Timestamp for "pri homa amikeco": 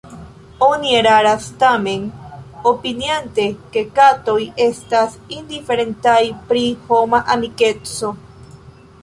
6.51-8.13